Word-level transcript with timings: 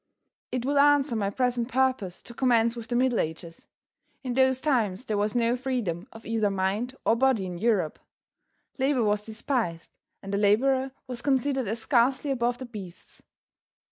It 0.51 0.65
will 0.65 0.79
answer 0.79 1.15
my 1.15 1.29
present 1.29 1.67
purpose 1.67 2.23
to 2.23 2.33
commence 2.33 2.75
with 2.75 2.87
the 2.87 2.95
Middle 2.95 3.19
Ages. 3.19 3.67
In 4.23 4.33
those 4.33 4.59
times 4.59 5.05
there 5.05 5.15
was 5.15 5.35
no 5.35 5.55
freedom 5.55 6.07
of 6.11 6.25
either 6.25 6.49
mind 6.49 6.95
or 7.05 7.15
body 7.15 7.45
in 7.45 7.59
Europe. 7.59 7.99
Labor 8.79 9.03
was 9.03 9.21
despised, 9.21 9.91
and 10.23 10.33
a 10.33 10.39
laborer 10.39 10.91
was 11.05 11.21
considered 11.21 11.67
as 11.67 11.81
scarcely 11.81 12.31
above 12.31 12.57
the 12.57 12.65
beasts. 12.65 13.21